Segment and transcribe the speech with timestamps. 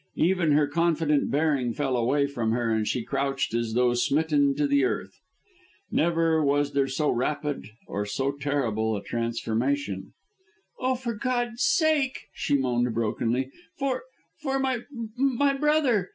[0.17, 4.65] Even her confident bearing fell away from her and she crouched as though smitten to
[4.65, 5.19] the earth.
[5.91, 10.13] Never was there so rapid or so terrible a transformation.
[10.79, 14.05] "Oh, for God's sake," she moaned brokenly, "for
[14.41, 16.09] for my brother.